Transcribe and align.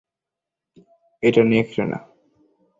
এটা 1.23 1.41
নেকড়ে 1.43 1.83
না। 1.91 1.99